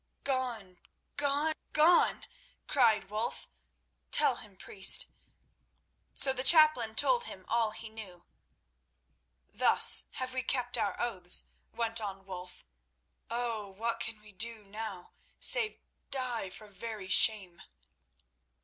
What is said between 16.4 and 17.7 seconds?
for very shame?"